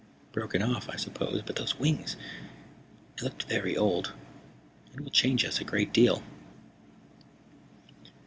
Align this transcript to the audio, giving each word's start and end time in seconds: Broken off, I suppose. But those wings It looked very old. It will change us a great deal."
Broken 0.31 0.63
off, 0.63 0.89
I 0.89 0.95
suppose. 0.95 1.43
But 1.45 1.57
those 1.57 1.77
wings 1.77 2.17
It 3.17 3.21
looked 3.21 3.43
very 3.43 3.77
old. 3.77 4.13
It 4.95 4.99
will 5.01 5.11
change 5.11 5.45
us 5.45 5.61
a 5.61 5.63
great 5.63 5.93
deal." 5.93 6.23